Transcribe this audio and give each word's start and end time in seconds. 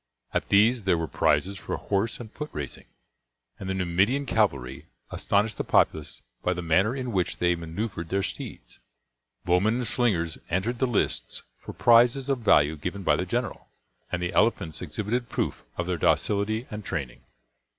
At 0.33 0.49
these 0.49 0.85
there 0.85 0.97
were 0.97 1.07
prizes 1.07 1.59
for 1.59 1.77
horse 1.77 2.19
and 2.19 2.33
foot 2.33 2.49
racing, 2.53 2.87
and 3.59 3.69
the 3.69 3.75
Numidian 3.75 4.25
cavalry 4.25 4.87
astonished 5.11 5.59
the 5.59 5.63
populace 5.63 6.21
by 6.41 6.53
the 6.53 6.63
manner 6.63 6.95
in 6.95 7.11
which 7.11 7.37
they 7.37 7.53
maneuvered 7.53 8.09
their 8.09 8.23
steeds; 8.23 8.79
bowmen 9.45 9.75
and 9.75 9.85
slingers 9.87 10.39
entered 10.49 10.79
the 10.79 10.87
lists 10.87 11.43
for 11.59 11.73
prizes 11.73 12.29
of 12.29 12.39
value 12.39 12.77
given 12.77 13.03
by 13.03 13.15
the 13.15 13.27
general; 13.27 13.69
and 14.11 14.23
the 14.23 14.33
elephants 14.33 14.81
exhibited 14.81 15.29
proof 15.29 15.63
of 15.77 15.85
their 15.85 15.97
docility 15.97 16.65
and 16.71 16.83
training. 16.83 17.21